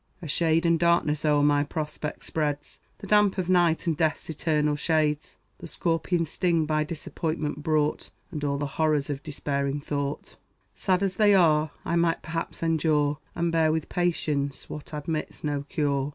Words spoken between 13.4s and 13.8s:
bear